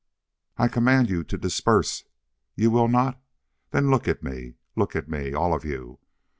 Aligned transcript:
"I 0.57 0.67
command 0.67 1.11
you 1.11 1.23
to 1.25 1.37
disperse. 1.37 2.05
You 2.55 2.71
will 2.71 2.87
not? 2.87 3.21
Then 3.69 3.91
look 3.91 4.07
at 4.07 4.23
me! 4.23 4.55
Look 4.75 4.95
at 4.95 5.07
me, 5.07 5.35
all 5.35 5.53
of 5.53 5.63
you. 5.63 5.99